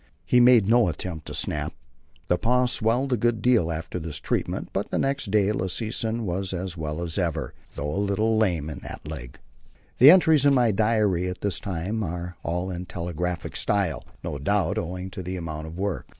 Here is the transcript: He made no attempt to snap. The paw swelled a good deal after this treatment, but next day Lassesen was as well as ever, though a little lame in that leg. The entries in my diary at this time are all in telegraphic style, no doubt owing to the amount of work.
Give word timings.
He 0.25 0.39
made 0.39 0.67
no 0.67 0.87
attempt 0.87 1.27
to 1.27 1.35
snap. 1.35 1.73
The 2.27 2.39
paw 2.39 2.65
swelled 2.65 3.13
a 3.13 3.17
good 3.17 3.39
deal 3.39 3.71
after 3.71 3.99
this 3.99 4.19
treatment, 4.19 4.69
but 4.73 4.91
next 4.91 5.29
day 5.29 5.51
Lassesen 5.51 6.25
was 6.25 6.53
as 6.53 6.75
well 6.75 7.03
as 7.03 7.19
ever, 7.19 7.53
though 7.75 7.93
a 7.93 8.01
little 8.01 8.35
lame 8.35 8.67
in 8.67 8.79
that 8.79 9.07
leg. 9.07 9.37
The 9.99 10.09
entries 10.09 10.43
in 10.43 10.55
my 10.55 10.71
diary 10.71 11.29
at 11.29 11.41
this 11.41 11.59
time 11.59 12.01
are 12.01 12.35
all 12.41 12.71
in 12.71 12.87
telegraphic 12.87 13.55
style, 13.55 14.03
no 14.23 14.39
doubt 14.39 14.79
owing 14.79 15.11
to 15.11 15.21
the 15.21 15.35
amount 15.37 15.67
of 15.67 15.77
work. 15.77 16.09